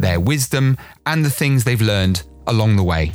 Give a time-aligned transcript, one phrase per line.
[0.00, 3.12] their wisdom, and the things they've learned along the way.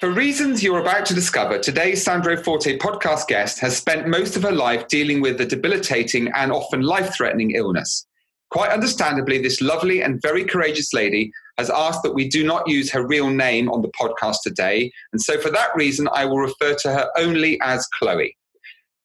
[0.00, 4.42] For reasons you're about to discover, today's Sandro Forte podcast guest has spent most of
[4.42, 8.06] her life dealing with a debilitating and often life threatening illness.
[8.50, 12.90] Quite understandably, this lovely and very courageous lady has asked that we do not use
[12.92, 14.92] her real name on the podcast today.
[15.12, 18.36] And so, for that reason, I will refer to her only as Chloe.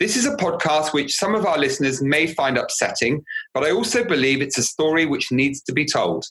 [0.02, 4.04] This is a podcast which some of our listeners may find upsetting, but I also
[4.04, 6.26] believe it's a story which needs to be told.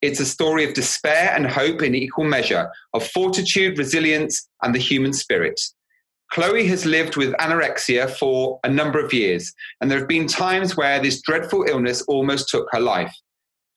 [0.00, 4.78] It's a story of despair and hope in equal measure, of fortitude, resilience, and the
[4.78, 5.60] human spirit.
[6.32, 10.78] Chloe has lived with anorexia for a number of years, and there have been times
[10.78, 13.14] where this dreadful illness almost took her life.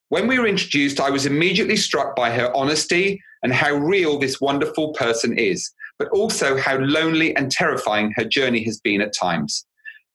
[0.08, 4.40] When we were introduced, I was immediately struck by her honesty and how real this
[4.40, 9.66] wonderful person is but also how lonely and terrifying her journey has been at times.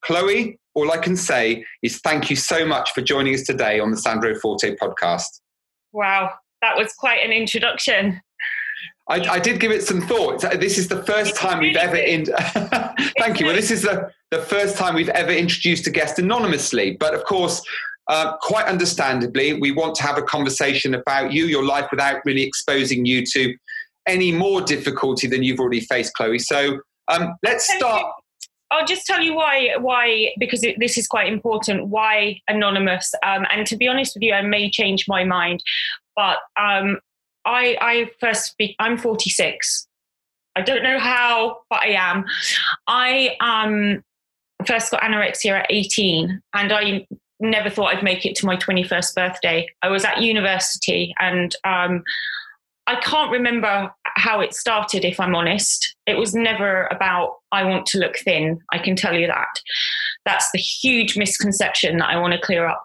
[0.02, 3.90] Chloe, all I can say is thank you so much for joining us today on
[3.90, 5.40] the Sandro Forte podcast.
[5.92, 8.20] Wow, that was quite an introduction.
[9.08, 10.42] I, I, did give it some thought.
[10.60, 12.26] This is the first time we've ever in.
[13.18, 13.46] Thank you.
[13.46, 16.96] Well, this is the, the first time we've ever introduced a guest anonymously.
[17.00, 17.62] But of course,
[18.08, 22.42] uh, quite understandably, we want to have a conversation about you, your life, without really
[22.42, 23.54] exposing you to
[24.08, 26.38] any more difficulty than you've already faced, Chloe.
[26.38, 28.04] So um, let's start.
[28.70, 29.74] I'll just tell you why.
[29.78, 31.88] Why because it, this is quite important.
[31.88, 33.14] Why anonymous?
[33.24, 35.62] Um, and to be honest with you, I may change my mind,
[36.16, 36.98] but um,
[37.44, 38.76] I, I first speak.
[38.78, 39.86] I'm 46.
[40.56, 42.24] I don't know how, but I am.
[42.86, 44.02] I um,
[44.66, 47.06] first got anorexia at 18, and I
[47.40, 49.68] never thought I'd make it to my 21st birthday.
[49.82, 52.02] I was at university, and um,
[52.86, 55.94] I can't remember how it started, if I'm honest.
[56.06, 58.60] It was never about, I want to look thin.
[58.72, 59.60] I can tell you that.
[60.24, 62.84] That's the huge misconception that I want to clear up.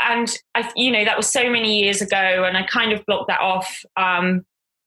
[0.00, 3.28] And I, you know, that was so many years ago, and I kind of blocked
[3.28, 3.82] that off.
[3.96, 4.44] Um,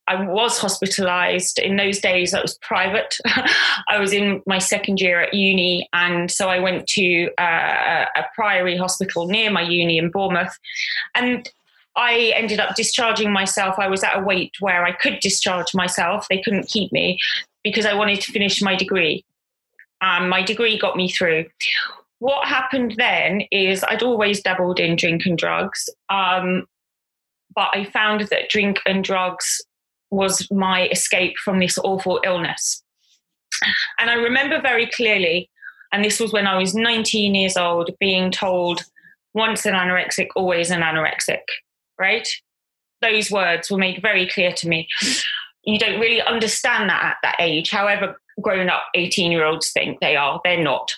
[0.07, 1.59] I was hospitalized.
[1.59, 3.15] In those days, that was private.
[3.87, 8.23] I was in my second year at uni, and so I went to uh, a
[8.33, 10.57] priory hospital near my uni in Bournemouth.
[11.13, 11.47] And
[11.99, 13.75] I ended up discharging myself.
[13.77, 16.25] I was at a weight where I could discharge myself.
[16.29, 17.19] They couldn't keep me
[17.61, 19.25] because I wanted to finish my degree.
[19.99, 21.47] Um, my degree got me through.
[22.19, 26.65] What happened then is I'd always dabbled in drink and drugs, um,
[27.53, 29.61] but I found that drink and drugs
[30.09, 32.81] was my escape from this awful illness.
[33.99, 35.49] And I remember very clearly,
[35.91, 38.85] and this was when I was 19 years old, being told
[39.33, 41.41] once an anorexic, always an anorexic
[41.99, 42.27] right?
[43.01, 44.87] Those words were made very clear to me.
[45.63, 47.69] You don't really understand that at that age.
[47.69, 50.91] However, grown up 18 year olds think they are, they're not.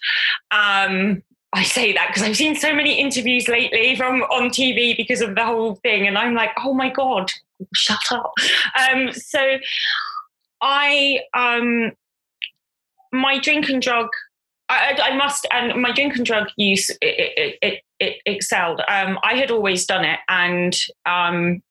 [0.51, 1.23] Um,
[1.53, 5.35] I say that because I've seen so many interviews lately from on TV because of
[5.35, 7.29] the whole thing, and I'm like, oh my god,
[7.75, 8.33] shut up.
[8.79, 9.57] Um, so
[10.61, 11.91] I, um,
[13.11, 14.07] my drink and drug,
[14.69, 18.81] I, I, must, and my drink and drug use, it, it, it, it excelled.
[18.87, 20.75] Um, I had always done it, and
[21.05, 21.61] um,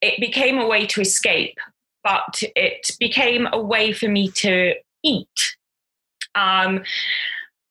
[0.00, 1.56] it became a way to escape,
[2.02, 4.74] but it became a way for me to
[5.04, 5.56] eat.
[6.34, 6.82] Um,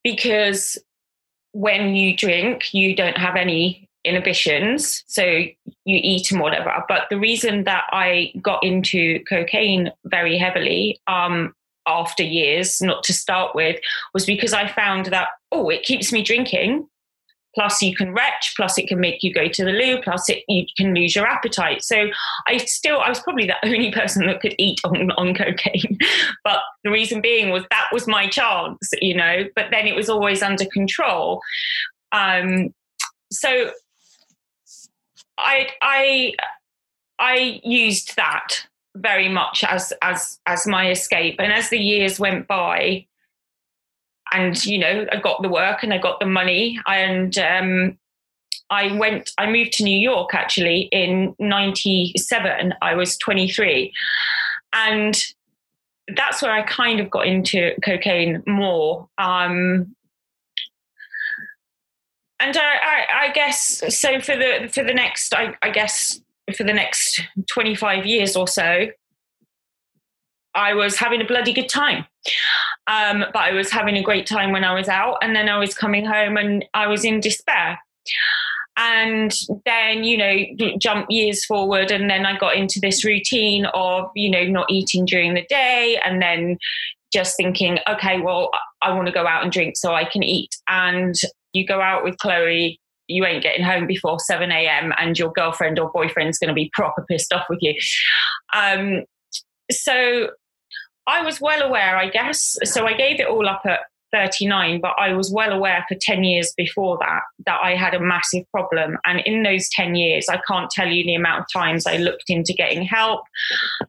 [0.02, 0.78] because
[1.52, 5.54] when you drink, you don't have any inhibitions, so you
[5.84, 6.72] eat and whatever.
[6.88, 11.54] But the reason that I got into cocaine very heavily um,
[11.86, 13.78] after years, not to start with,
[14.14, 16.88] was because I found that, oh, it keeps me drinking.
[17.54, 20.42] Plus, you can retch, plus, it can make you go to the loo, plus, it,
[20.48, 21.82] you can lose your appetite.
[21.82, 22.08] So,
[22.48, 25.98] I still, I was probably the only person that could eat on, on cocaine.
[26.44, 30.08] but the reason being was that was my chance, you know, but then it was
[30.08, 31.42] always under control.
[32.12, 32.72] Um,
[33.30, 33.70] so,
[35.36, 36.32] I, I,
[37.18, 38.66] I used that
[38.96, 41.36] very much as as as my escape.
[41.38, 43.06] And as the years went by
[44.32, 47.96] and you know i got the work and i got the money and um,
[48.70, 53.92] i went i moved to new york actually in 97 i was 23
[54.72, 55.26] and
[56.16, 59.94] that's where i kind of got into cocaine more um,
[62.40, 66.20] and I, I, I, guess so for the for the next I, I guess
[66.56, 68.88] for the next 25 years or so
[70.54, 72.04] I was having a bloody good time.
[72.86, 75.58] Um, but I was having a great time when I was out, and then I
[75.58, 77.78] was coming home and I was in despair.
[78.76, 79.32] And
[79.66, 84.30] then, you know, jump years forward, and then I got into this routine of, you
[84.30, 86.58] know, not eating during the day, and then
[87.12, 88.50] just thinking, okay, well,
[88.80, 90.56] I want to go out and drink so I can eat.
[90.68, 91.14] And
[91.52, 94.92] you go out with Chloe, you ain't getting home before 7 a.m.
[94.98, 97.74] and your girlfriend or boyfriend's going to be proper pissed off with you.
[98.54, 99.04] Um,
[99.70, 100.28] so
[101.06, 102.56] I was well aware, I guess.
[102.64, 103.80] So I gave it all up at
[104.12, 108.00] 39, but I was well aware for 10 years before that that I had a
[108.00, 108.98] massive problem.
[109.06, 112.28] And in those 10 years, I can't tell you the amount of times I looked
[112.28, 113.22] into getting help.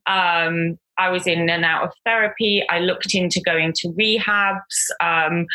[0.07, 2.63] Um, I was in and out of therapy.
[2.69, 4.59] I looked into going to rehabs.
[5.01, 5.45] Um,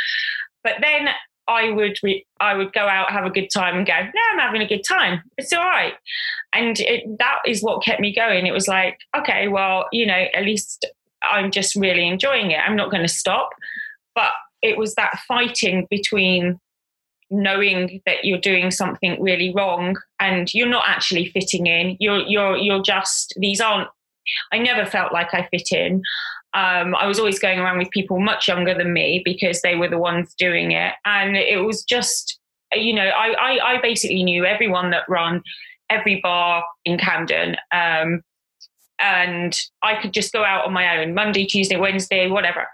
[0.62, 1.08] but then
[1.48, 4.38] I would re- I would go out, have a good time, and go, "Yeah, I'm
[4.38, 5.22] having a good time.
[5.38, 5.94] It's all right."
[6.52, 8.46] And it, that is what kept me going.
[8.46, 10.86] It was like, okay, well, you know, at least
[11.22, 12.58] I'm just really enjoying it.
[12.58, 13.50] I'm not going to stop.
[14.14, 16.58] But it was that fighting between
[17.30, 21.96] knowing that you're doing something really wrong and you're not actually fitting in.
[22.00, 23.88] You're you're you're just these aren't.
[24.52, 26.02] I never felt like I fit in.
[26.54, 29.88] Um, I was always going around with people much younger than me because they were
[29.88, 32.38] the ones doing it, and it was just
[32.72, 35.42] you know I I, I basically knew everyone that run
[35.90, 37.56] every bar in Camden.
[37.72, 38.22] Um,
[38.98, 42.66] and I could just go out on my own Monday, Tuesday, Wednesday, whatever.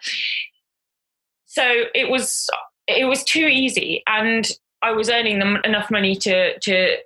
[1.47, 2.49] So it was
[2.87, 4.51] it was too easy, and
[4.83, 6.97] I was earning them enough money to to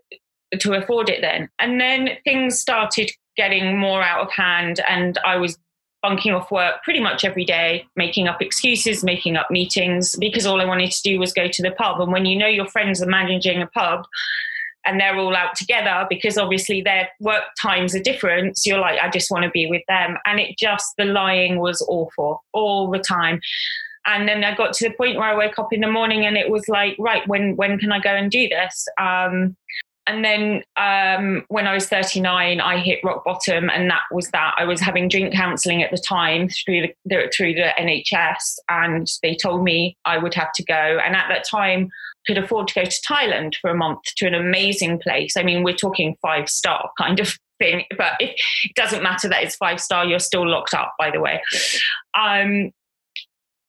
[0.61, 1.49] to afford it then.
[1.59, 5.57] And then things started getting more out of hand, and I was
[6.03, 10.61] bunking off work pretty much every day, making up excuses, making up meetings, because all
[10.61, 12.01] I wanted to do was go to the pub.
[12.01, 14.05] And when you know your friends are managing a pub,
[14.85, 18.57] and they're all out together because obviously their work times are different.
[18.57, 20.17] So you're like, I just want to be with them.
[20.25, 23.41] And it just, the lying was awful all the time.
[24.07, 26.39] And then I got to the point where I woke up in the morning and
[26.39, 28.89] it was like, right, when when can I go and do this?
[28.99, 29.57] Um,
[30.09, 34.55] and then um, when I was 39, I hit rock bottom, and that was that.
[34.57, 39.07] I was having drink counselling at the time through the, the, through the NHS, and
[39.23, 40.99] they told me I would have to go.
[41.05, 41.91] And at that time,
[42.27, 45.37] could afford to go to Thailand for a month to an amazing place.
[45.37, 48.41] I mean, we're talking five star kind of thing, but it,
[48.77, 50.07] doesn't matter that it's five star.
[50.07, 51.43] You're still locked up, by the way.
[52.19, 52.71] Um,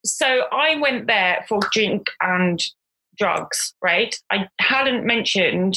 [0.06, 2.64] so I went there for drink and
[3.18, 3.74] drugs.
[3.82, 5.76] Right, I hadn't mentioned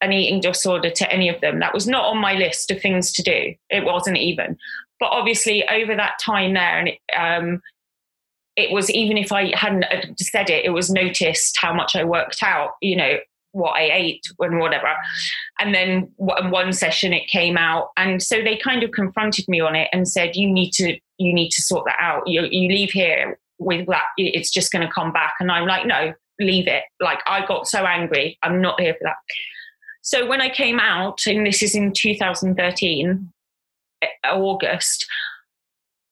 [0.00, 1.60] an eating disorder to any of them.
[1.60, 3.54] That was not on my list of things to do.
[3.70, 4.56] It wasn't even.
[5.00, 7.62] But obviously, over that time there, and it, um,
[8.56, 9.84] it was even if I hadn't
[10.18, 12.72] said it, it was noticed how much I worked out.
[12.80, 13.16] You know
[13.52, 14.94] what I ate and whatever.
[15.58, 19.60] And then in one session, it came out, and so they kind of confronted me
[19.60, 22.26] on it and said, "You need to, you need to sort that out.
[22.26, 25.86] You, you leave here with that, it's just going to come back." And I'm like,
[25.86, 28.38] "No, leave it." Like I got so angry.
[28.42, 29.16] I'm not here for that.
[30.06, 33.32] So when I came out, and this is in 2013,
[34.02, 35.04] eh, August,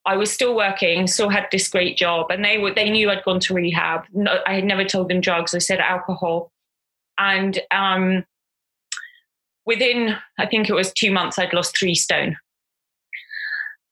[0.05, 3.23] I was still working, still had this great job, and they were they knew I'd
[3.23, 4.03] gone to rehab.
[4.11, 5.55] No, I had never told them drugs.
[5.55, 6.51] I said alcohol,
[7.17, 8.25] and um,
[9.65, 12.35] within I think it was two months, I'd lost three stone,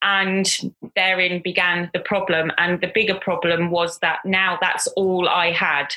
[0.02, 0.46] and
[0.96, 2.52] therein began the problem.
[2.58, 5.94] And the bigger problem was that now that's all I had.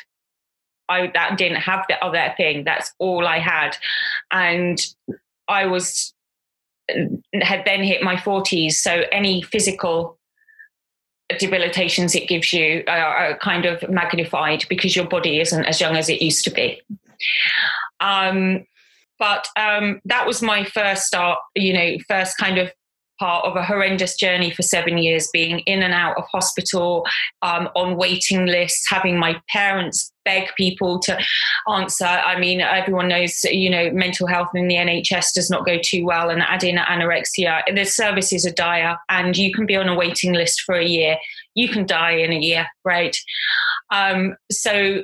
[0.90, 2.64] I that didn't have the other thing.
[2.64, 3.78] That's all I had,
[4.32, 4.80] and
[5.48, 6.14] I was
[7.42, 8.74] had then hit my 40s.
[8.74, 10.18] So any physical
[11.38, 15.98] debilitations it gives you are, are kind of magnified because your body isn't as young
[15.98, 16.82] as it used to be.
[18.00, 18.66] Um,
[19.20, 22.72] but um, that was my first start, you know, first kind of
[23.20, 27.06] part of a horrendous journey for seven years, being in and out of hospital,
[27.42, 31.18] um, on waiting lists, having my parents beg people to
[31.74, 32.06] answer.
[32.06, 36.06] I mean, everyone knows, you know, mental health in the NHS does not go too
[36.06, 37.62] well, and add in anorexia.
[37.74, 41.18] The services are dire, and you can be on a waiting list for a year.
[41.56, 43.16] You can die in a year, right?
[43.92, 45.04] Um, so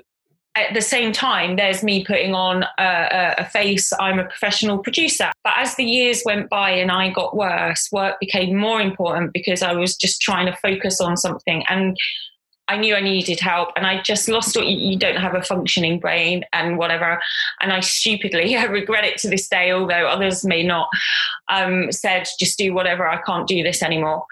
[0.56, 3.92] at the same time, there's me putting on a, a, face.
[4.00, 5.32] I'm a professional producer.
[5.44, 9.64] But as the years went by and I got worse, work became more important because
[9.64, 11.64] I was just trying to focus on something.
[11.70, 11.98] And
[12.68, 14.56] I knew I needed help and I just lost.
[14.56, 17.20] You don't have a functioning brain and whatever.
[17.60, 20.88] And I stupidly, I regret it to this day, although others may not,
[21.50, 23.08] um, said, just do whatever.
[23.08, 24.24] I can't do this anymore.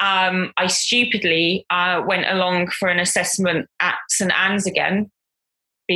[0.00, 5.08] Um, I stupidly uh, went along for an assessment at St Anne's again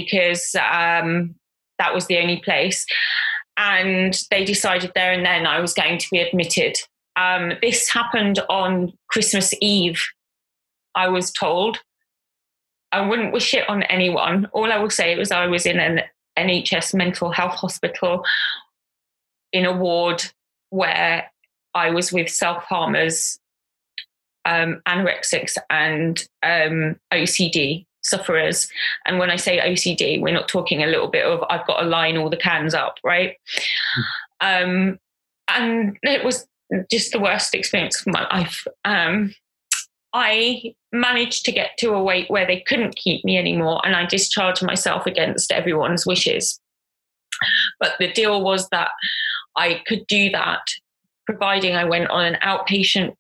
[0.01, 1.35] because um,
[1.79, 2.85] that was the only place.
[3.57, 6.77] And they decided there and then I was going to be admitted.
[7.17, 10.03] Um, this happened on Christmas Eve,
[10.95, 11.79] I was told.
[12.93, 14.49] I wouldn't wish it on anyone.
[14.53, 16.01] All I will say was I was in an
[16.39, 18.25] NHS mental health hospital
[19.53, 20.23] in a ward
[20.71, 21.31] where
[21.75, 23.39] I was with self harmers,
[24.45, 28.69] um, anorexics, and um, OCD sufferers.
[29.05, 31.87] And when I say OCD, we're not talking a little bit of I've got to
[31.87, 33.37] line all the cans up, right?
[34.41, 34.99] Um,
[35.49, 36.47] and it was
[36.91, 38.67] just the worst experience of my life.
[38.85, 39.35] Um,
[40.13, 44.07] I managed to get to a weight where they couldn't keep me anymore, and I
[44.07, 46.59] discharged myself against everyone's wishes.
[47.79, 48.91] But the deal was that
[49.57, 50.63] I could do that
[51.27, 53.15] providing I went on an outpatient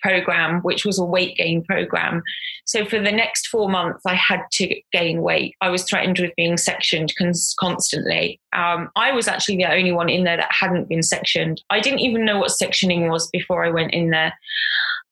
[0.00, 2.22] program, which was a weight gain program.
[2.66, 5.54] So for the next four months, I had to gain weight.
[5.60, 8.40] I was threatened with being sectioned cons- constantly.
[8.52, 11.62] Um, I was actually the only one in there that hadn't been sectioned.
[11.70, 14.34] I didn't even know what sectioning was before I went in there.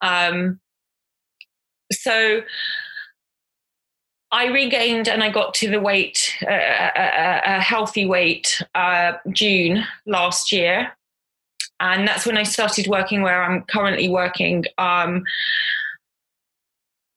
[0.02, 0.60] Um,
[1.92, 2.42] so
[4.32, 9.84] I regained and I got to the weight, uh, a, a, healthy weight, uh, June
[10.04, 10.92] last year
[11.80, 14.64] and that's when I started working where I'm currently working.
[14.78, 15.24] Um,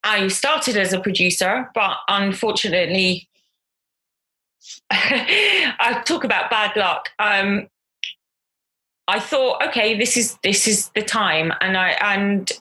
[0.04, 3.28] I started as a producer, but unfortunately,
[4.92, 7.10] I talk about bad luck.
[7.20, 7.68] Um,
[9.08, 12.52] I thought, okay, this is this is the time, and I and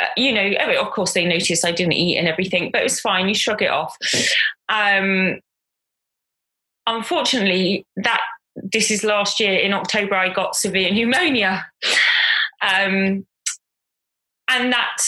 [0.00, 3.00] uh, you know, of course they noticed I didn't eat and everything, but it was
[3.00, 3.28] fine.
[3.28, 3.96] You shrug it off.
[4.68, 5.40] Um,
[6.86, 8.20] unfortunately, that
[8.56, 11.66] this is last year in October, I got severe pneumonia.
[12.62, 13.26] Um,
[14.48, 14.98] and that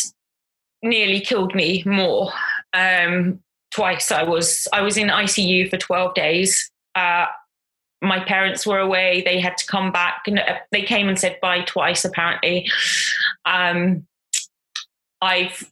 [0.83, 2.33] nearly killed me more.
[2.73, 3.41] Um,
[3.71, 6.71] twice I was I was in ICU for 12 days.
[6.95, 7.27] Uh,
[8.01, 9.23] my parents were away.
[9.25, 10.25] They had to come back.
[10.71, 12.71] They came and said bye twice, apparently.
[13.45, 14.07] Um,
[15.21, 15.69] I've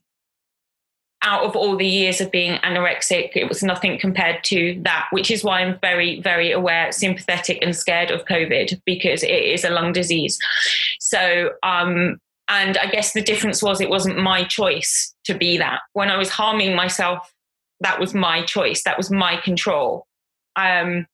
[1.26, 5.30] out of all the years of being anorexic, it was nothing compared to that, which
[5.30, 9.70] is why I'm very, very aware, sympathetic, and scared of COVID because it is a
[9.70, 10.38] lung disease.
[11.00, 12.18] So, um,
[12.48, 15.80] and I guess the difference was it wasn't my choice to be that.
[15.94, 17.34] When I was harming myself,
[17.80, 20.06] that was my choice, that was my control.
[20.54, 21.06] Um,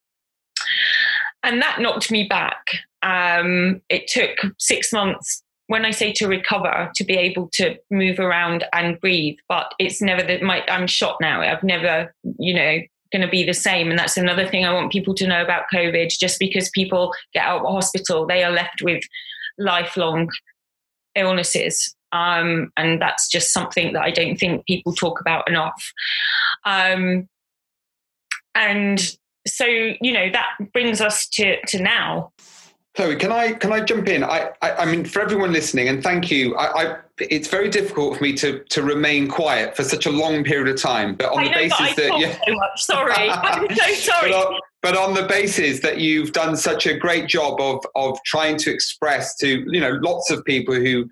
[1.43, 2.67] and that knocked me back.
[3.03, 5.43] Um, it took six months
[5.73, 10.03] when I say to recover, to be able to move around and breathe, but it's
[10.03, 11.41] never that my I'm shot now.
[11.41, 12.79] I've never, you know,
[13.11, 13.89] going to be the same.
[13.89, 16.11] And that's another thing I want people to know about COVID.
[16.11, 19.03] Just because people get out of hospital, they are left with
[19.57, 20.29] lifelong
[21.15, 21.97] illnesses.
[22.13, 25.91] Um, and that's just something that I don't think people talk about enough.
[26.67, 27.31] Um,
[28.55, 32.31] and so, you know, that brings us to, to now.
[32.95, 34.23] Chloe, can I can I jump in?
[34.23, 36.55] I, I, I mean, for everyone listening, and thank you.
[36.57, 40.45] I, I, it's very difficult for me to to remain quiet for such a long
[40.45, 41.15] period of time.
[41.15, 42.83] But on I the know, basis that yeah, so much.
[42.83, 44.31] Sorry, I'm so sorry.
[44.31, 48.23] But on, but on the basis that you've done such a great job of of
[48.25, 51.09] trying to express to you know lots of people who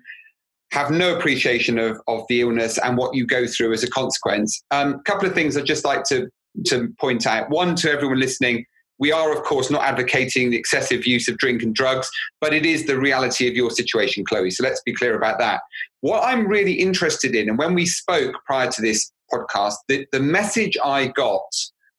[0.71, 4.61] have no appreciation of of the illness and what you go through as a consequence.
[4.69, 6.29] A um, couple of things I'd just like to
[6.67, 7.49] to point out.
[7.49, 8.65] One to everyone listening
[9.01, 12.07] we are, of course, not advocating the excessive use of drink and drugs,
[12.39, 14.51] but it is the reality of your situation, Chloe.
[14.51, 15.61] So let's be clear about that.
[16.01, 20.19] What I'm really interested in, and when we spoke prior to this podcast, the, the
[20.19, 21.41] message I got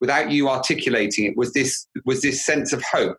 [0.01, 3.19] without you articulating it was this was this sense of hope.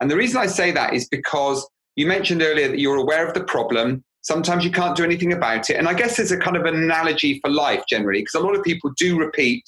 [0.00, 3.34] And the reason I say that is because you mentioned earlier that you're aware of
[3.34, 4.04] the problem.
[4.22, 5.74] Sometimes you can't do anything about it.
[5.74, 8.62] And I guess there's a kind of analogy for life generally, because a lot of
[8.64, 9.64] people do repeat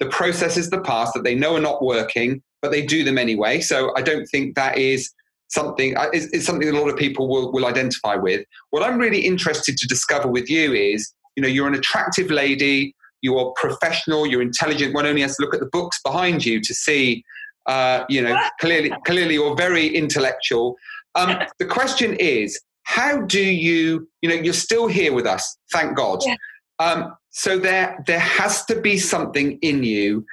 [0.00, 3.18] the processes of the past that they know are not working but they do them
[3.18, 3.60] anyway.
[3.60, 5.12] So I don't think that is
[5.48, 8.44] something uh, is, is something that a lot of people will, will identify with.
[8.70, 12.94] What I'm really interested to discover with you is, you know, you're an attractive lady,
[13.22, 14.94] you are professional, you're intelligent.
[14.94, 17.24] One only has to look at the books behind you to see,
[17.66, 20.76] uh, you know, clearly, clearly you're very intellectual.
[21.14, 25.96] Um, the question is, how do you, you know, you're still here with us, thank
[25.96, 26.20] God.
[26.24, 26.36] Yeah.
[26.78, 30.24] Um, so there, there has to be something in you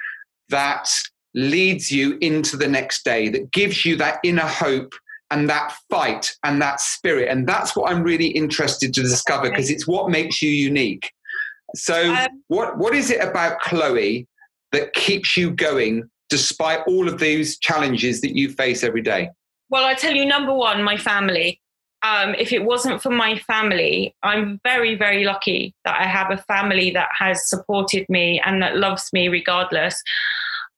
[0.48, 0.88] that
[1.36, 4.92] leads you into the next day, that gives you that inner hope
[5.30, 7.28] and that fight and that spirit.
[7.28, 11.12] And that's what I'm really interested to discover because it's what makes you unique.
[11.74, 14.26] So, um, what, what is it about Chloe
[14.72, 19.30] that keeps you going despite all of these challenges that you face every day?
[19.68, 21.60] Well, I tell you, number one, my family.
[22.02, 26.36] Um, if it wasn't for my family, I'm very, very lucky that I have a
[26.36, 30.00] family that has supported me and that loves me regardless.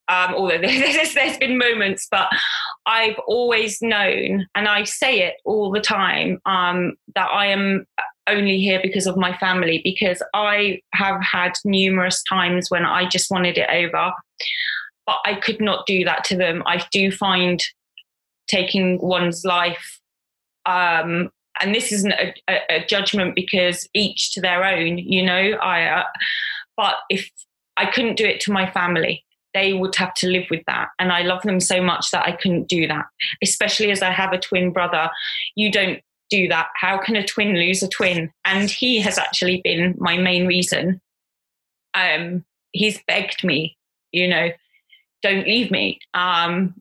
[0.09, 2.29] Um, although there's, there's been moments, but
[2.87, 7.87] I've always known, and I say it all the time, um, that I am
[8.27, 13.31] only here because of my family, because I have had numerous times when I just
[13.31, 14.13] wanted it over,
[15.07, 16.63] but I could not do that to them.
[16.67, 17.63] I do find
[18.49, 20.01] taking one's life
[20.67, 25.53] um, and this isn't a, a, a, judgment because each to their own you know
[25.63, 26.05] i uh,
[26.77, 27.31] but if
[27.77, 29.25] i couldn't do it to my family
[29.59, 30.89] they would have to live with that.
[30.99, 33.07] And i love them so much that i couldn't do that
[33.43, 35.11] especially as i have a twin brother.
[35.57, 36.01] You don't
[36.31, 36.69] do that.
[36.75, 38.31] How can a twin lose a twin?
[38.45, 41.01] And he has actually been my main reason.
[41.95, 43.77] Um he's begged me
[44.13, 44.51] you know
[45.23, 45.99] don't leave me.
[46.15, 46.75] Um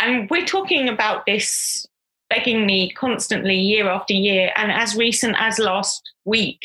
[0.00, 1.86] and we're talking about this
[2.30, 4.52] begging me constantly year after year.
[4.56, 6.60] And as recent as last week,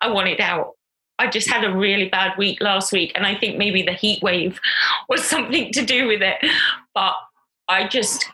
[0.00, 0.74] I wanted out.
[1.22, 3.12] I just had a really bad week last week.
[3.14, 4.60] And I think maybe the heat wave
[5.08, 6.38] was something to do with it.
[6.94, 7.14] But
[7.68, 8.28] I just,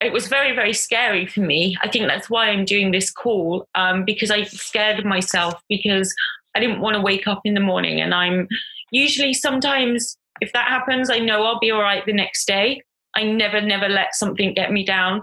[0.00, 1.76] it was very, very scary for me.
[1.82, 6.14] I think that's why I'm doing this call um, because I scared myself because
[6.54, 8.00] I didn't want to wake up in the morning.
[8.00, 8.48] And I'm
[8.90, 12.82] usually sometimes, if that happens, I know I'll be all right the next day.
[13.14, 15.22] I never, never let something get me down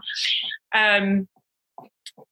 [0.75, 1.27] um,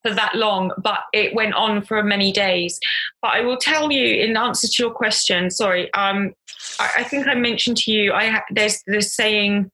[0.01, 2.80] for that long, but it went on for many days.
[3.22, 6.34] But I will tell you, in answer to your question, sorry, um,
[6.80, 9.72] I, I think I mentioned to you, I ha- there's this saying,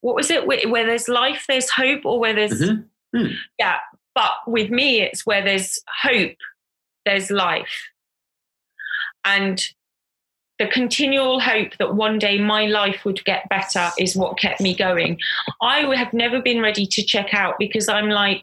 [0.00, 0.46] what was it?
[0.46, 3.18] Where, where, there's life, there's hope, or where there's, mm-hmm.
[3.18, 3.34] mm.
[3.58, 3.78] yeah.
[4.14, 6.36] But with me, it's where there's hope,
[7.04, 7.88] there's life.
[9.24, 9.64] And
[10.58, 14.74] the continual hope that one day my life would get better is what kept me
[14.74, 15.18] going.
[15.62, 18.42] I have never been ready to check out because I'm like,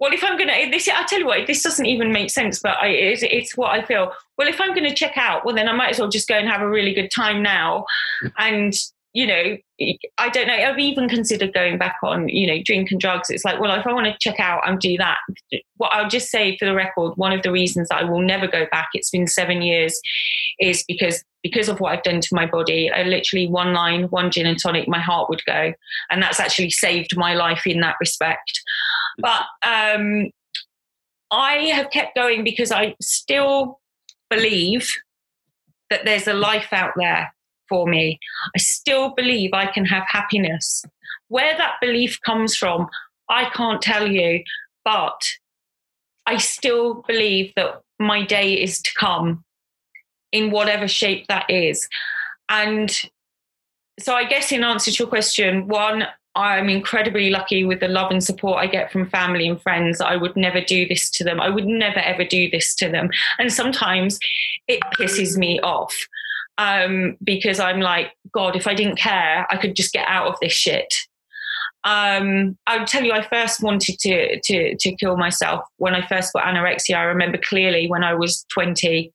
[0.00, 2.60] well, if I'm going to, this, I'll tell you what, this doesn't even make sense,
[2.60, 4.12] but I, it's, it's what I feel.
[4.36, 6.36] Well, if I'm going to check out, well, then I might as well just go
[6.36, 7.84] and have a really good time now
[8.38, 8.72] and
[9.18, 9.56] you know,
[10.18, 10.54] I don't know.
[10.54, 13.30] I've even considered going back on, you know, drink and drugs.
[13.30, 15.18] It's like, well, if I want to check out and do that,
[15.76, 18.66] what I'll just say for the record, one of the reasons I will never go
[18.70, 20.00] back, it's been seven years,
[20.60, 22.92] is because because of what I've done to my body.
[22.92, 25.72] I literally one line, one gin and tonic, my heart would go,
[26.12, 28.60] and that's actually saved my life in that respect.
[29.18, 30.30] But um,
[31.32, 33.80] I have kept going because I still
[34.30, 34.88] believe
[35.90, 37.32] that there's a life out there
[37.68, 38.18] for me.
[38.54, 40.84] I still believe I can have happiness.
[41.28, 42.88] Where that belief comes from,
[43.28, 44.42] I can't tell you,
[44.84, 45.22] but
[46.26, 49.44] I still believe that my day is to come
[50.32, 51.88] in whatever shape that is.
[52.48, 52.90] And
[53.98, 56.04] so, I guess, in answer to your question, one,
[56.34, 60.00] I'm incredibly lucky with the love and support I get from family and friends.
[60.00, 61.40] I would never do this to them.
[61.40, 63.10] I would never ever do this to them.
[63.38, 64.20] And sometimes
[64.68, 65.96] it pisses me off
[66.58, 70.34] um, because I'm like, God, if I didn't care, I could just get out of
[70.42, 70.92] this shit.
[71.84, 76.06] Um, I would tell you, I first wanted to, to, to kill myself when I
[76.06, 76.96] first got anorexia.
[76.96, 79.12] I remember clearly when I was 20,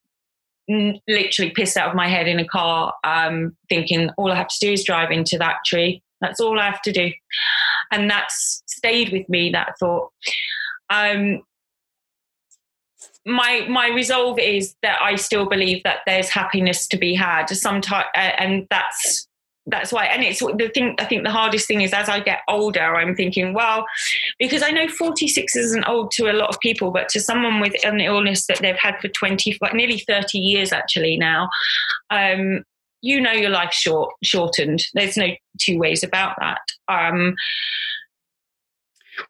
[1.07, 4.65] literally pissed out of my head in a car, um, thinking all I have to
[4.65, 6.01] do is drive into that tree.
[6.21, 7.11] That's all I have to do.
[7.91, 10.11] And that's stayed with me, that thought.
[10.89, 11.41] Um,
[13.25, 17.47] my my resolve is that I still believe that there's happiness to be had.
[17.47, 19.27] Sometimes, uh, and that's
[19.65, 20.05] that's why.
[20.05, 20.95] And it's the thing.
[20.99, 23.85] I think the hardest thing is as I get older, I'm thinking, well,
[24.39, 27.73] because I know 46 isn't old to a lot of people, but to someone with
[27.85, 31.49] an illness that they've had for 20, like nearly 30 years actually now,
[32.09, 32.63] um,
[33.01, 34.83] you know your life short shortened.
[34.93, 36.61] There's no two ways about that.
[36.87, 37.35] Um,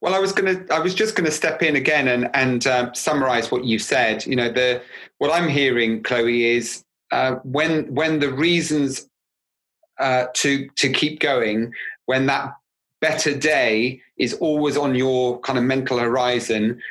[0.03, 0.73] well, I was going to.
[0.73, 4.25] I was just going to step in again and and um, summarize what you said.
[4.25, 4.81] You know, the
[5.19, 9.07] what I'm hearing, Chloe, is uh, when when the reasons
[10.01, 11.71] uh, to to keep going,
[12.07, 12.53] when that
[12.99, 16.81] better day is always on your kind of mental horizon,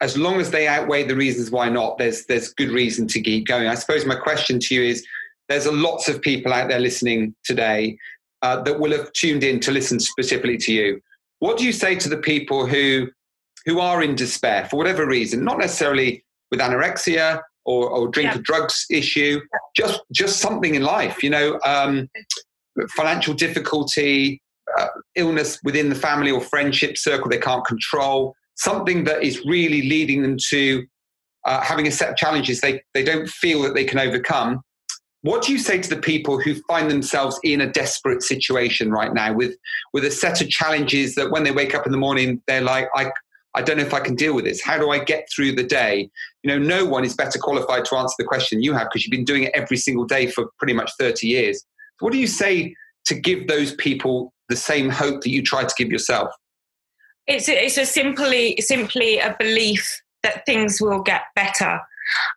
[0.00, 3.46] as long as they outweigh the reasons why not, there's there's good reason to keep
[3.46, 3.68] going.
[3.68, 5.06] I suppose my question to you is:
[5.50, 7.98] there's lots of people out there listening today
[8.40, 11.02] uh, that will have tuned in to listen specifically to you
[11.38, 13.08] what do you say to the people who
[13.66, 18.38] who are in despair for whatever reason, not necessarily with anorexia or, or drink yeah.
[18.38, 19.40] or drugs issue,
[19.76, 22.08] just just something in life, you know, um,
[22.90, 24.40] financial difficulty,
[24.78, 29.82] uh, illness within the family or friendship circle they can't control, something that is really
[29.82, 30.84] leading them to
[31.44, 34.60] uh, having a set of challenges they, they don't feel that they can overcome.
[35.24, 39.14] What do you say to the people who find themselves in a desperate situation right
[39.14, 39.56] now with,
[39.94, 42.88] with a set of challenges that when they wake up in the morning, they're like,
[42.94, 43.10] I,
[43.54, 44.62] I don't know if I can deal with this.
[44.62, 46.10] How do I get through the day?
[46.42, 49.12] You know, no one is better qualified to answer the question you have because you've
[49.12, 51.64] been doing it every single day for pretty much 30 years.
[51.98, 52.74] So what do you say
[53.06, 56.28] to give those people the same hope that you try to give yourself?
[57.26, 61.80] It's a, it's a simply simply a belief that things will get better.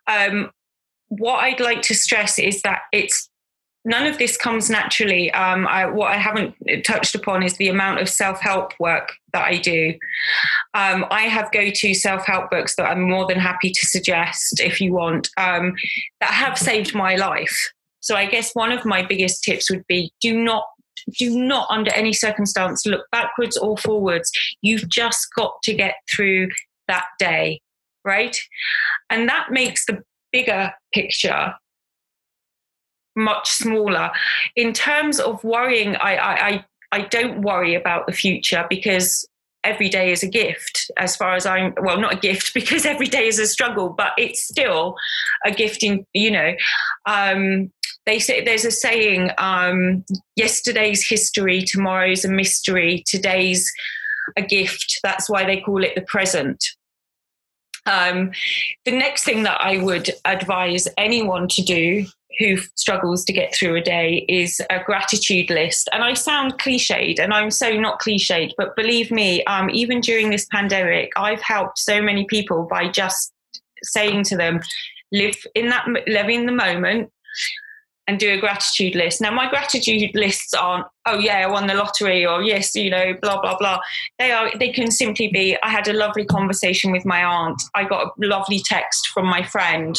[0.06, 0.52] Um,
[1.08, 3.28] what I'd like to stress is that it's
[3.84, 5.30] none of this comes naturally.
[5.32, 9.46] Um, I, what I haven't touched upon is the amount of self help work that
[9.46, 9.94] I do.
[10.74, 14.60] Um, I have go to self help books that I'm more than happy to suggest
[14.60, 15.74] if you want um,
[16.20, 17.72] that have saved my life.
[18.00, 20.64] So I guess one of my biggest tips would be do not
[21.18, 24.30] do not under any circumstance look backwards or forwards.
[24.60, 26.48] You've just got to get through
[26.86, 27.60] that day,
[28.04, 28.36] right?
[29.08, 31.54] And that makes the bigger picture
[33.16, 34.10] much smaller.
[34.56, 39.28] In terms of worrying, I, I, I don't worry about the future because
[39.64, 43.08] every day is a gift as far as i'm well not a gift because every
[43.08, 44.94] day is a struggle but it's still
[45.44, 46.54] a gift in you know.
[47.06, 47.72] Um,
[48.06, 50.04] they say there's a saying um,
[50.36, 53.70] yesterday's history tomorrow's a mystery today's
[54.36, 55.00] a gift.
[55.02, 56.64] That's why they call it the present
[57.88, 58.30] um,
[58.84, 62.06] the next thing that i would advise anyone to do
[62.38, 65.88] who struggles to get through a day is a gratitude list.
[65.92, 70.30] And I sound cliched, and I'm so not cliched, but believe me, um, even during
[70.30, 73.32] this pandemic, I've helped so many people by just
[73.82, 74.60] saying to them,
[75.10, 77.10] live in that, live in the moment,
[78.08, 79.20] and do a gratitude list.
[79.20, 83.14] Now, my gratitude lists aren't, oh yeah, I won the lottery, or yes, you know,
[83.20, 83.78] blah blah blah.
[84.18, 84.50] They are.
[84.58, 87.62] They can simply be, I had a lovely conversation with my aunt.
[87.74, 89.96] I got a lovely text from my friend.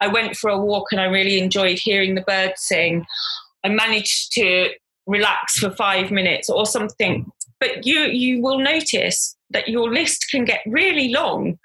[0.00, 3.06] I went for a walk and I really enjoyed hearing the birds sing.
[3.64, 4.68] I managed to
[5.06, 7.24] relax for five minutes or something.
[7.58, 11.58] But you you will notice that your list can get really long.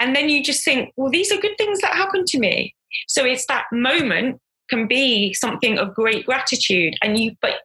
[0.00, 2.74] And then you just think, well, these are good things that happened to me.
[3.08, 7.56] So it's that moment can be something of great gratitude and you but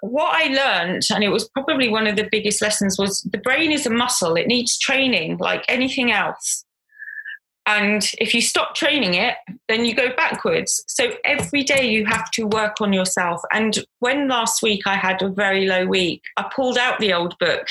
[0.00, 3.72] what I learned, and it was probably one of the biggest lessons, was the brain
[3.72, 4.36] is a muscle.
[4.36, 6.64] It needs training like anything else.
[7.66, 9.36] And if you stop training it,
[9.68, 10.82] then you go backwards.
[10.88, 13.40] So every day you have to work on yourself.
[13.52, 17.38] And when last week I had a very low week, I pulled out the old
[17.38, 17.68] book.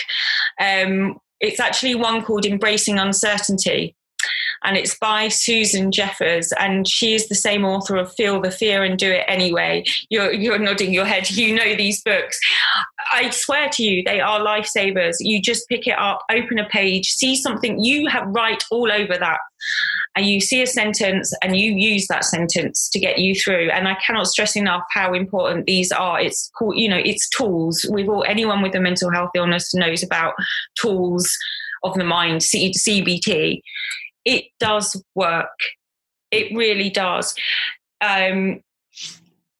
[0.62, 3.96] Um, it's actually one called Embracing Uncertainty
[4.64, 8.84] and it's by Susan Jeffers, and she is the same author of Feel the Fear
[8.84, 9.84] and Do It Anyway.
[10.10, 11.30] You're, you're nodding your head.
[11.42, 12.38] You know these books.
[13.12, 15.16] I swear to you, they are lifesavers.
[15.20, 19.18] You just pick it up, open a page, see something you have write all over
[19.18, 19.40] that,
[20.16, 23.72] and you see a sentence, and you use that sentence to get you through.
[23.72, 26.20] And I cannot stress enough how important these are.
[26.20, 27.86] It's called, you know, it's tools.
[27.92, 30.34] We've all anyone with a mental health illness knows about
[30.80, 31.32] tools
[31.84, 33.62] of the mind, CBT
[34.26, 35.58] it does work.
[36.32, 37.36] It really does.
[38.02, 38.62] Um,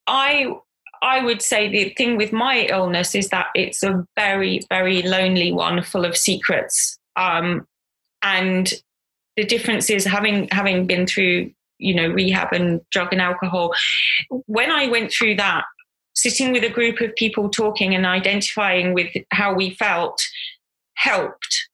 [0.08, 0.54] I
[1.02, 5.52] I would say the thing with my illness is that it's a very very lonely
[5.52, 6.98] one, full of secrets.
[7.16, 7.68] Um,
[8.24, 8.74] and
[9.36, 13.74] the difference is having having been through you know rehab and drug and alcohol.
[14.46, 15.66] When I went through that,
[16.14, 20.22] sitting with a group of people talking and identifying with how we felt
[20.96, 21.70] helped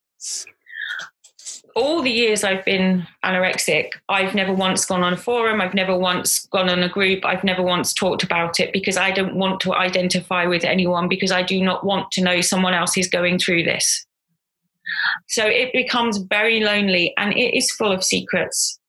[1.77, 5.95] all the years I've been anorexic, I've never once gone on a forum, I've never
[5.95, 9.61] once gone on a group, I've never once talked about it because I don't want
[9.61, 13.37] to identify with anyone because I do not want to know someone else is going
[13.37, 14.05] through this.
[15.27, 18.79] So it becomes very lonely and it is full of secrets.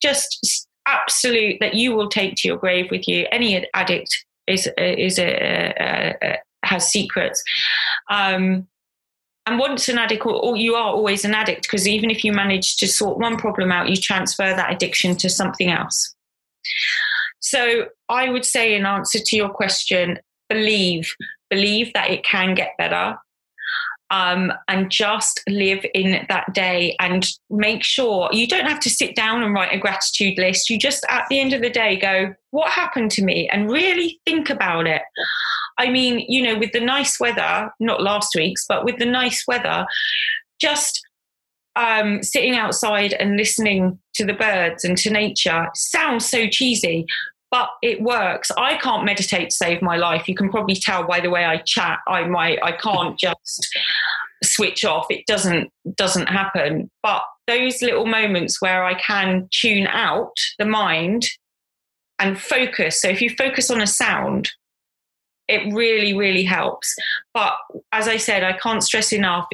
[0.00, 3.26] Just absolute that you will take to your grave with you.
[3.32, 7.42] Any addict is is a, a, a, has secrets.
[8.08, 8.68] Um,
[9.46, 12.76] and once an addict, or you are always an addict, because even if you manage
[12.78, 16.14] to sort one problem out, you transfer that addiction to something else.
[17.38, 21.08] So I would say, in answer to your question, believe,
[21.48, 23.16] believe that it can get better.
[24.10, 29.16] Um, and just live in that day and make sure you don't have to sit
[29.16, 30.70] down and write a gratitude list.
[30.70, 33.48] You just at the end of the day go, What happened to me?
[33.48, 35.02] and really think about it.
[35.78, 39.44] I mean, you know, with the nice weather, not last week's, but with the nice
[39.46, 39.86] weather,
[40.60, 41.06] just
[41.76, 47.06] um, sitting outside and listening to the birds and to nature sounds so cheesy,
[47.50, 48.50] but it works.
[48.56, 50.28] I can't meditate to save my life.
[50.28, 51.98] You can probably tell by the way I chat.
[52.08, 53.68] I might, I can't just
[54.42, 55.06] switch off.
[55.10, 56.90] It doesn't doesn't happen.
[57.02, 61.26] But those little moments where I can tune out the mind
[62.18, 63.00] and focus.
[63.00, 64.50] So if you focus on a sound,
[65.48, 66.94] it really, really helps.
[67.34, 67.54] But
[67.92, 69.46] as I said, I can't stress enough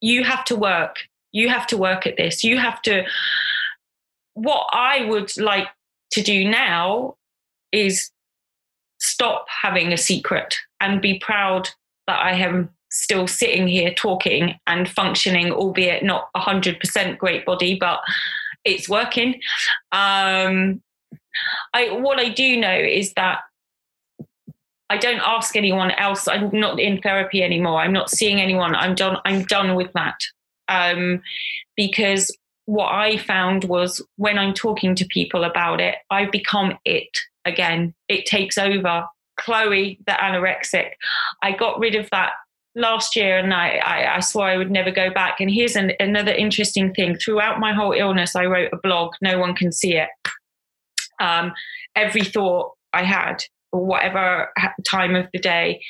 [0.00, 0.96] you have to work.
[1.32, 2.42] You have to work at this.
[2.42, 3.04] You have to.
[4.34, 5.68] What I would like
[6.12, 7.16] to do now
[7.72, 8.10] is
[8.98, 11.68] stop having a secret and be proud
[12.06, 18.00] that I am still sitting here talking and functioning, albeit not 100% great body, but
[18.64, 19.40] it's working.
[19.92, 20.82] Um,
[21.72, 23.40] I, what I do know is that
[24.90, 26.26] I don't ask anyone else.
[26.26, 27.80] I'm not in therapy anymore.
[27.80, 28.74] I'm not seeing anyone.
[28.74, 29.18] I'm done.
[29.24, 30.18] I'm done with that.
[30.68, 31.22] Um,
[31.76, 37.16] because what I found was when I'm talking to people about it, I become it
[37.44, 37.94] again.
[38.08, 39.06] It takes over.
[39.38, 40.90] Chloe, the anorexic.
[41.42, 42.32] I got rid of that
[42.74, 45.40] last year and I, I, I, swore I would never go back.
[45.40, 47.16] And here's an, another interesting thing.
[47.16, 49.12] Throughout my whole illness, I wrote a blog.
[49.22, 50.08] No one can see it.
[51.20, 51.52] Um,
[51.96, 54.48] every thought I had, or whatever
[54.86, 55.82] time of the day,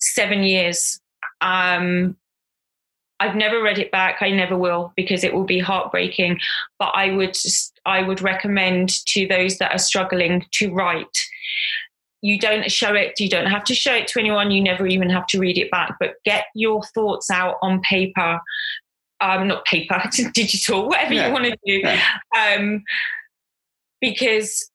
[0.00, 1.00] seven years.
[1.40, 2.16] Um,
[3.20, 4.18] I've never read it back.
[4.20, 6.40] I never will because it will be heartbreaking.
[6.78, 7.36] But I would
[7.86, 11.18] I would recommend to those that are struggling to write
[12.22, 15.10] you don't show it you don't have to show it to anyone you never even
[15.10, 18.40] have to read it back but get your thoughts out on paper
[19.20, 20.00] um not paper
[20.32, 21.26] digital whatever yeah.
[21.26, 22.00] you want to do yeah.
[22.54, 22.82] um
[24.00, 24.70] because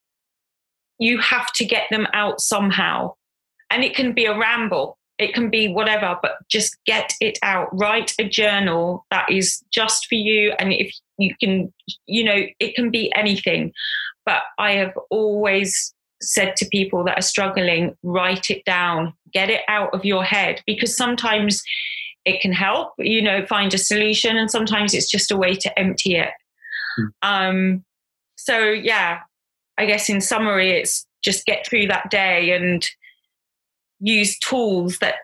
[1.00, 3.14] you have to get them out somehow
[3.70, 7.68] and it can be a ramble it can be whatever but just get it out
[7.72, 11.74] write a journal that is just for you and if you can
[12.06, 13.72] you know it can be anything
[14.26, 19.62] but i have always said to people that are struggling, write it down, get it
[19.68, 21.62] out of your head, because sometimes
[22.26, 25.80] it can help, you know, find a solution, and sometimes it's just a way to
[25.80, 26.32] empty it.
[27.00, 27.10] Mm.
[27.22, 27.86] Um,
[28.36, 29.20] so, yeah,
[29.78, 32.88] I guess in summary, it's just get through that day and
[34.00, 35.16] use tools that,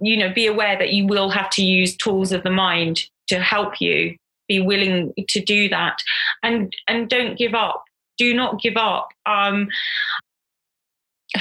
[0.00, 3.40] you know, be aware that you will have to use tools of the mind to
[3.40, 4.16] help you
[4.48, 6.02] be willing to do that
[6.42, 7.84] and and don't give up
[8.18, 9.08] do not give up.
[9.26, 9.68] Um,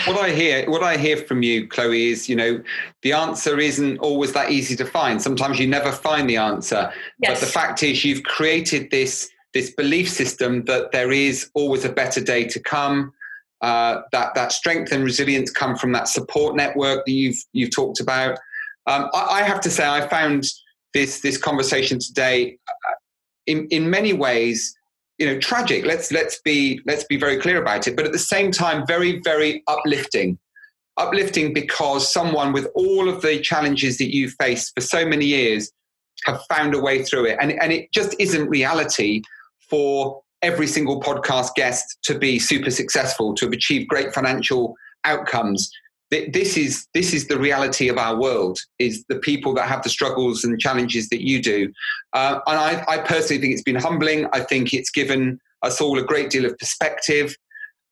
[0.06, 2.64] what I hear, what I hear from you, Chloe, is you know
[3.02, 5.22] the answer isn't always that easy to find.
[5.22, 7.40] Sometimes you never find the answer, yes.
[7.40, 11.92] but the fact is you've created this this belief system that there is always a
[11.92, 13.14] better day to come.
[13.62, 18.00] Uh, that that strength and resilience come from that support network that you've you've talked
[18.00, 18.40] about.
[18.88, 20.46] Um, I, I, have to say, I found
[20.96, 22.94] this this conversation today, uh,
[23.46, 24.76] in in many ways,
[25.22, 28.18] you know tragic let's let's be let's be very clear about it but at the
[28.34, 30.38] same time very very uplifting
[30.98, 35.72] uplifting because someone with all of the challenges that you faced for so many years
[36.26, 39.22] have found a way through it and, and it just isn't reality
[39.72, 45.72] for every single podcast guest to be super successful to have achieved great financial outcomes.
[46.12, 49.90] This is this is the reality of our world is the people that have the
[49.90, 51.72] struggles and challenges that you do.
[52.12, 54.28] Uh, and I, I, personally think it's been humbling.
[54.34, 57.34] I think it's given us all a great deal of perspective.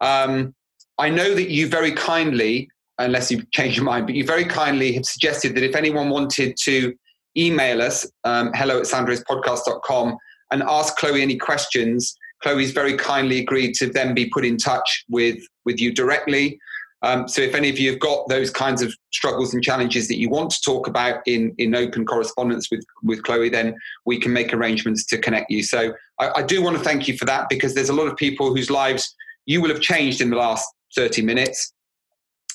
[0.02, 0.54] Um,
[1.00, 4.92] i know that you very kindly unless you've changed your mind but you very kindly
[4.94, 6.94] have suggested that if anyone wanted to
[7.38, 10.16] email us um, hello at sandrospodcast.com
[10.52, 15.06] and ask chloe any questions chloe's very kindly agreed to then be put in touch
[15.10, 16.60] with with you directly
[17.02, 20.18] um, so if any of you have got those kinds of struggles and challenges that
[20.18, 24.34] you want to talk about in, in open correspondence with, with Chloe, then we can
[24.34, 25.64] make arrangements to connect you.
[25.64, 28.18] So I, I do want to thank you for that because there's a lot of
[28.18, 31.74] people whose lives you will have changed in the last 30 minutes.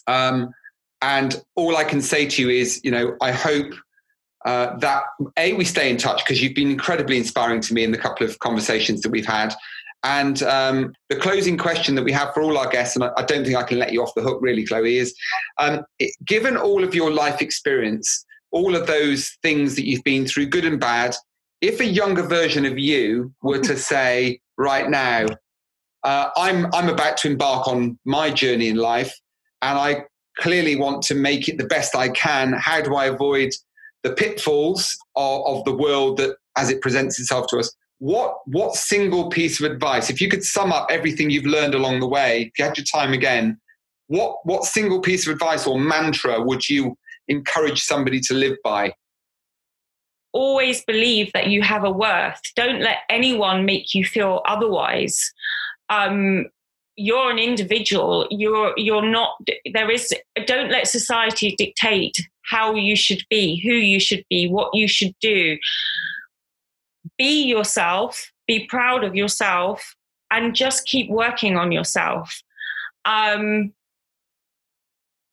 [0.07, 0.52] Um,
[1.00, 3.72] and all I can say to you is, you know, I hope
[4.44, 5.04] uh, that
[5.38, 8.26] a we stay in touch because you've been incredibly inspiring to me in the couple
[8.26, 9.54] of conversations that we've had,
[10.04, 13.24] and um, the closing question that we have for all our guests, and I, I,
[13.24, 15.14] don't think I can let you off the hook really, Chloe, is
[15.59, 20.26] um, it, given all of your life experience, all of those things that you've been
[20.26, 21.16] through, good and bad,
[21.62, 25.26] if a younger version of you were to say right now,
[26.02, 29.18] uh, I'm, I'm about to embark on my journey in life,
[29.62, 30.04] and I
[30.38, 33.52] clearly want to make it the best I can, how do I avoid
[34.05, 37.75] the pitfalls of, of the world that as it presents itself to us?
[37.99, 42.01] what what single piece of advice if you could sum up everything you've learned along
[42.01, 43.57] the way if you had your time again
[44.09, 46.97] what what single piece of advice or mantra would you
[47.29, 48.93] encourage somebody to live by?
[50.33, 52.40] Always believe that you have a worth.
[52.57, 55.33] Don't let anyone make you feel otherwise.
[55.88, 56.47] Um,
[56.97, 58.27] you're an individual.
[58.31, 59.38] You're you're not
[59.73, 60.12] there is
[60.47, 62.17] don't let society dictate
[62.50, 65.57] how you should be who you should be what you should do
[67.18, 69.94] be yourself, be proud of yourself,
[70.30, 72.42] and just keep working on yourself.
[73.04, 73.72] Um,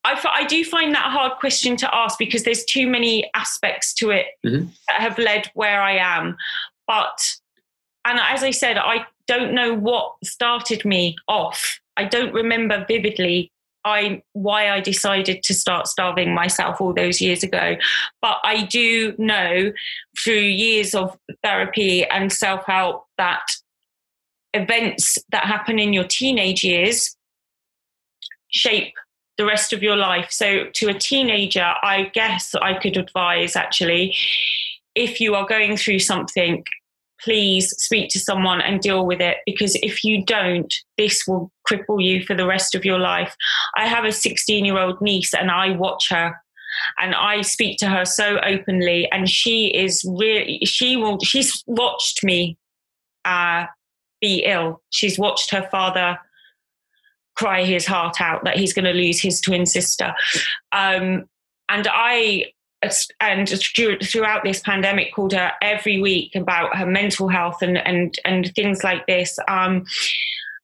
[0.04, 3.94] I, I do find that a hard question to ask because there's too many aspects
[3.96, 4.66] to it mm-hmm.
[4.88, 6.36] that have led where I am.
[6.88, 7.36] But,
[8.06, 11.80] and as I said, I don't know what started me off.
[11.98, 13.52] I don't remember vividly
[13.84, 17.76] I why I decided to start starving myself all those years ago.
[18.22, 19.72] But I do know
[20.20, 23.44] through years of therapy and self help that
[24.54, 27.16] events that happen in your teenage years
[28.50, 28.94] shape
[29.38, 30.28] the rest of your life.
[30.30, 34.16] So, to a teenager, I guess I could advise actually
[34.96, 36.66] if you are going through something,
[37.24, 42.04] please speak to someone and deal with it because if you don't, this will cripple
[42.04, 43.36] you for the rest of your life.
[43.76, 46.36] I have a 16 year old niece and I watch her
[47.00, 52.24] and I speak to her so openly and she is really she will she's watched
[52.24, 52.58] me
[53.26, 53.66] uh,
[54.20, 54.82] be ill.
[54.90, 56.18] She's watched her father
[57.36, 60.14] cry his heart out that he's going to lose his twin sister.
[60.72, 61.26] Um,
[61.70, 62.52] and I
[63.20, 68.54] and throughout this pandemic called her every week about her mental health and and and
[68.56, 69.38] things like this.
[69.48, 69.86] Um,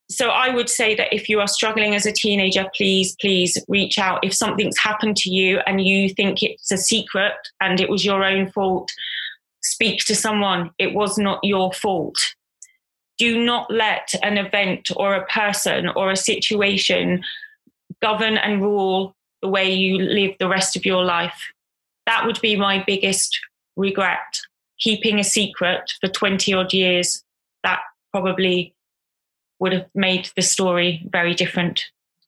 [0.09, 3.99] so i would say that if you are struggling as a teenager please please reach
[3.99, 8.05] out if something's happened to you and you think it's a secret and it was
[8.05, 8.89] your own fault
[9.67, 10.71] speak to someone.
[10.77, 12.17] It was not your fault.
[13.17, 17.23] Do not let an event or a person or a situation
[18.01, 21.51] govern and rule the way you live the rest of your life
[22.07, 23.39] that would be my biggest
[23.75, 24.41] regret.
[24.79, 27.23] Keeping a secret for 20 odd years,
[27.63, 27.79] that
[28.11, 28.73] probably
[29.59, 31.85] would have made the story very different.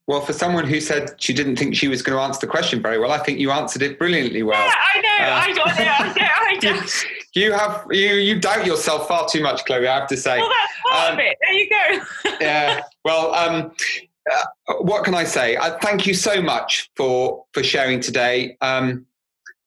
[0.08, 2.82] Well, for someone who said she didn't think she was going to answer the question
[2.82, 4.60] very well, I think you answered it brilliantly well.
[4.60, 7.06] Yeah, I know, uh, I don't know, I know, I don't.
[7.36, 9.88] you have you you doubt yourself far too much, Chloe.
[9.88, 10.40] I have to say.
[10.40, 11.38] Well, that's part um, of it.
[11.44, 12.38] There you go.
[12.42, 12.82] yeah.
[13.06, 13.72] Well, um,
[14.32, 15.58] uh, what can I say?
[15.58, 18.58] I thank you so much for for sharing today.
[18.62, 19.06] Um,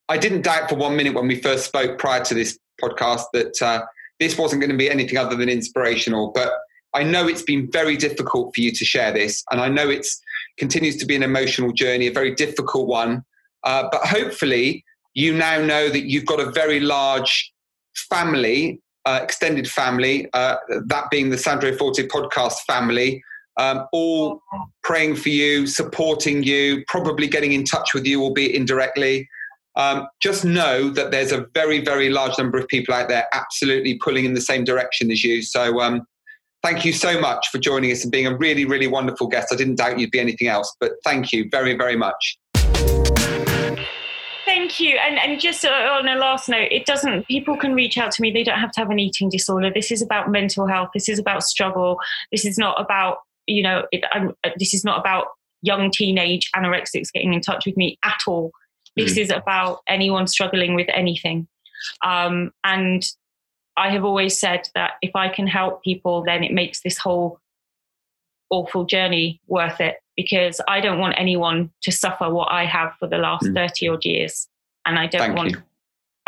[0.08, 3.62] I didn't doubt for one minute when we first spoke prior to this podcast that
[3.62, 3.82] uh,
[4.20, 6.32] this wasn't going to be anything other than inspirational.
[6.32, 6.52] But
[6.94, 10.20] I know it's been very difficult for you to share this, and I know it's
[10.58, 13.24] continues to be an emotional journey, a very difficult one.
[13.64, 14.84] Uh, but hopefully,
[15.14, 17.52] you now know that you've got a very large
[17.94, 23.22] family, uh, extended family, uh, that being the Sandro Forte podcast family,
[23.56, 24.42] um, all
[24.82, 29.28] praying for you, supporting you, probably getting in touch with you, albeit indirectly
[29.76, 33.98] um, just know that there's a very, very large number of people out there absolutely
[33.98, 35.42] pulling in the same direction as you.
[35.42, 36.06] So, um,
[36.62, 39.52] thank you so much for joining us and being a really, really wonderful guest.
[39.52, 42.38] I didn't doubt you'd be anything else, but thank you very, very much.
[44.44, 44.98] Thank you.
[44.98, 47.26] And and just uh, on a last note, it doesn't.
[47.26, 48.30] People can reach out to me.
[48.30, 49.70] They don't have to have an eating disorder.
[49.74, 50.90] This is about mental health.
[50.92, 51.98] This is about struggle.
[52.30, 53.85] This is not about you know.
[53.92, 54.04] It,
[54.58, 55.26] this is not about
[55.62, 58.52] young teenage anorexics getting in touch with me at all.
[58.96, 59.22] This mm.
[59.22, 61.48] is about anyone struggling with anything.
[62.05, 63.05] Um, and
[63.76, 67.40] I have always said that if I can help people, then it makes this whole
[68.50, 73.09] awful journey worth it because I don't want anyone to suffer what I have for
[73.09, 73.55] the last mm.
[73.55, 74.46] 30 odd years.
[74.85, 75.50] And I don't Thank want.
[75.52, 75.62] You.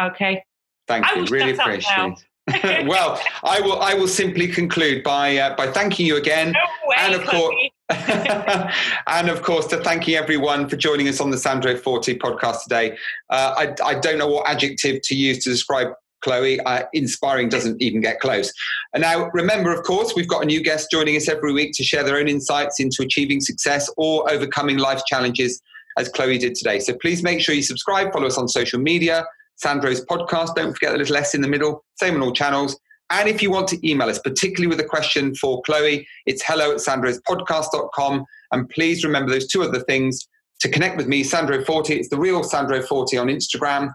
[0.01, 0.45] Okay.
[0.89, 1.25] Thank I you.
[1.27, 2.87] Really appreciate it.
[2.87, 3.81] well, I will.
[3.81, 7.55] I will simply conclude by uh, by thanking you again, no way, and of course,
[7.91, 12.97] and of course, to thanking everyone for joining us on the Sandro Forte podcast today.
[13.29, 15.89] Uh, I, I, don't know what adjective to use to describe
[16.23, 16.59] Chloe.
[16.61, 18.51] Uh, inspiring doesn't even get close.
[18.95, 21.85] And now, remember, of course, we've got a new guest joining us every week to
[21.85, 25.61] share their own insights into achieving success or overcoming life challenges,
[25.99, 26.79] as Chloe did today.
[26.79, 30.55] So please make sure you subscribe, follow us on social media, Sandro's podcast.
[30.55, 32.81] Don't forget the little S in the middle, same on all channels.
[33.15, 36.73] And if you want to email us, particularly with a question for Chloe, it's hello
[36.73, 38.25] at sandrospodcast.com.
[38.51, 40.19] And please remember those two other things
[40.61, 41.95] to connect with me, Sandro Forte.
[41.95, 43.93] It's the real Sandro Forte on Instagram.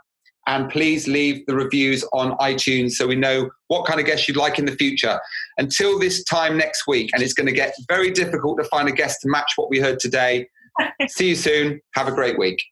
[0.47, 4.37] And please leave the reviews on iTunes so we know what kind of guests you'd
[4.37, 5.19] like in the future.
[5.57, 8.93] Until this time next week, and it's going to get very difficult to find a
[8.93, 10.47] guest to match what we heard today.
[11.09, 11.81] See you soon.
[11.93, 12.63] Have a great week.